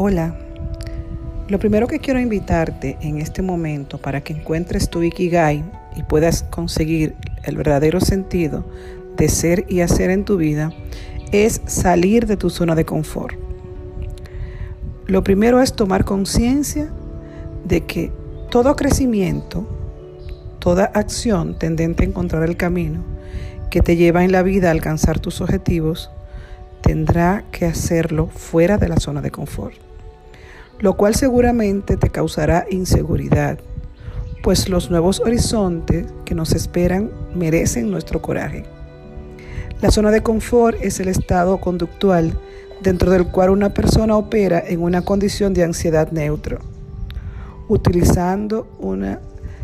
[0.00, 0.32] Hola,
[1.48, 5.64] lo primero que quiero invitarte en este momento para que encuentres tu Ikigai
[5.96, 8.64] y puedas conseguir el verdadero sentido
[9.16, 10.72] de ser y hacer en tu vida
[11.32, 13.34] es salir de tu zona de confort.
[15.06, 16.92] Lo primero es tomar conciencia
[17.64, 18.12] de que
[18.50, 19.66] todo crecimiento,
[20.60, 23.02] toda acción tendente a encontrar el camino
[23.68, 26.08] que te lleva en la vida a alcanzar tus objetivos,
[26.82, 29.87] tendrá que hacerlo fuera de la zona de confort
[30.80, 33.58] lo cual seguramente te causará inseguridad,
[34.42, 38.64] pues los nuevos horizontes que nos esperan merecen nuestro coraje.
[39.80, 42.38] La zona de confort es el estado conductual
[42.82, 46.58] dentro del cual una persona opera en una condición de ansiedad neutro,
[47.68, 49.20] utilizando una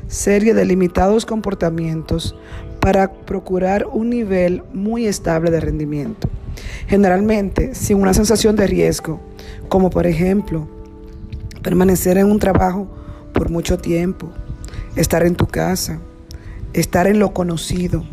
[0.08, 2.36] serie de limitados comportamientos
[2.80, 6.28] para procurar un nivel muy estable de rendimiento,
[6.86, 9.20] generalmente sin una sensación de riesgo,
[9.68, 10.68] como por ejemplo
[11.64, 12.86] permanecer en un trabajo
[13.32, 14.30] por mucho tiempo,
[14.94, 15.98] estar en tu casa,
[16.74, 18.04] estar en lo conocido.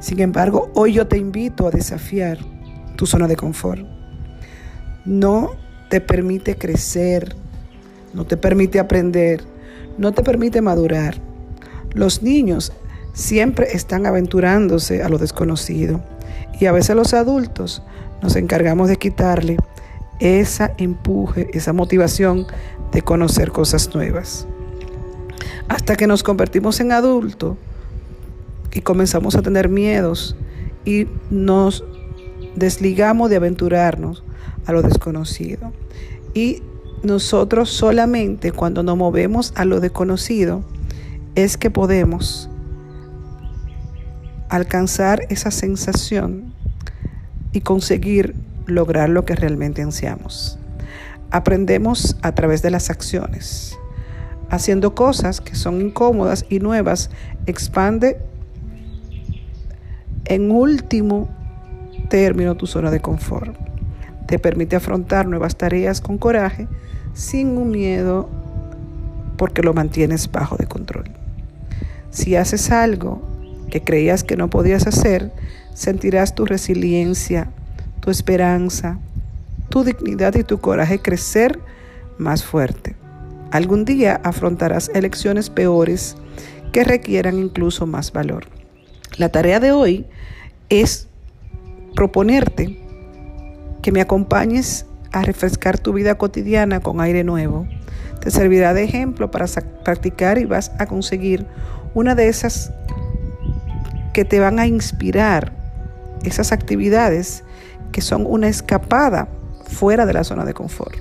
[0.00, 2.38] Sin embargo, hoy yo te invito a desafiar
[2.96, 3.86] tu zona de confort.
[5.06, 5.52] No
[5.88, 7.36] te permite crecer,
[8.12, 9.44] no te permite aprender,
[9.96, 11.14] no te permite madurar.
[11.94, 12.72] Los niños
[13.12, 16.02] siempre están aventurándose a lo desconocido
[16.58, 17.82] y a veces los adultos
[18.20, 19.58] nos encargamos de quitarle
[20.24, 22.46] esa empuje, esa motivación
[22.92, 24.46] de conocer cosas nuevas.
[25.68, 27.56] Hasta que nos convertimos en adultos
[28.72, 30.34] y comenzamos a tener miedos
[30.86, 31.84] y nos
[32.56, 34.24] desligamos de aventurarnos
[34.64, 35.72] a lo desconocido.
[36.32, 36.62] Y
[37.02, 40.62] nosotros solamente cuando nos movemos a lo desconocido
[41.34, 42.48] es que podemos
[44.48, 46.54] alcanzar esa sensación
[47.52, 48.34] y conseguir
[48.66, 50.58] lograr lo que realmente ansiamos.
[51.30, 53.76] Aprendemos a través de las acciones.
[54.50, 57.10] Haciendo cosas que son incómodas y nuevas,
[57.46, 58.18] expande
[60.26, 61.28] en último
[62.08, 63.56] término tu zona de confort.
[64.26, 66.68] Te permite afrontar nuevas tareas con coraje,
[67.14, 68.28] sin un miedo,
[69.36, 71.10] porque lo mantienes bajo de control.
[72.10, 73.22] Si haces algo
[73.70, 75.32] que creías que no podías hacer,
[75.74, 77.50] sentirás tu resiliencia
[78.04, 78.98] tu esperanza,
[79.70, 81.58] tu dignidad y tu coraje crecer
[82.18, 82.96] más fuerte.
[83.50, 86.18] Algún día afrontarás elecciones peores
[86.70, 88.44] que requieran incluso más valor.
[89.16, 90.04] La tarea de hoy
[90.68, 91.08] es
[91.94, 92.78] proponerte
[93.80, 97.66] que me acompañes a refrescar tu vida cotidiana con aire nuevo.
[98.20, 99.46] Te servirá de ejemplo para
[99.82, 101.46] practicar y vas a conseguir
[101.94, 102.70] una de esas
[104.12, 105.52] que te van a inspirar,
[106.22, 107.43] esas actividades
[107.94, 109.28] que son una escapada
[109.68, 110.96] fuera de la zona de confort.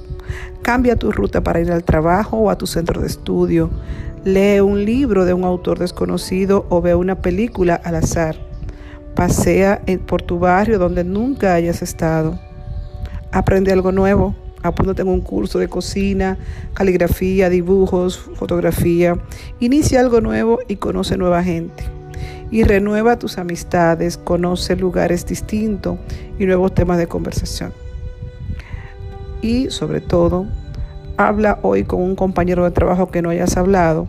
[0.62, 3.72] Cambia tu ruta para ir al trabajo o a tu centro de estudio.
[4.26, 8.36] Lee un libro de un autor desconocido o ve una película al azar.
[9.16, 12.40] Pasea por tu barrio donde nunca hayas estado.
[13.32, 14.36] Aprende algo nuevo.
[14.62, 16.38] Apúntate en un curso de cocina,
[16.76, 19.18] caligrafía, dibujos, fotografía.
[19.60, 22.03] Inicia algo nuevo y conoce nueva gente
[22.54, 25.98] y renueva tus amistades, conoce lugares distintos
[26.38, 27.74] y nuevos temas de conversación.
[29.42, 30.46] Y sobre todo,
[31.18, 34.08] habla hoy con un compañero de trabajo que no hayas hablado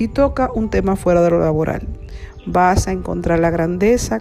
[0.00, 1.86] y toca un tema fuera de lo laboral.
[2.46, 4.20] Vas a encontrar la grandeza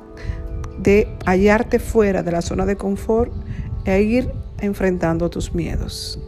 [0.78, 3.34] de hallarte fuera de la zona de confort
[3.86, 6.20] e ir enfrentando tus miedos.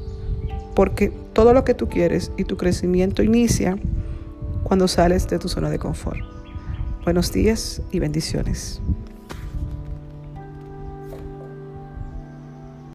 [0.74, 3.78] Porque todo lo que tú quieres y tu crecimiento inicia
[4.64, 6.36] cuando sales de tu zona de confort.
[7.06, 8.82] Buenos días y bendiciones.